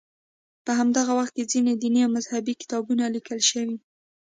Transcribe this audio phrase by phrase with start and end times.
[0.65, 3.77] په همدغه وخت کې ځینې دیني او مذهبي کتابونه لیکل شوي.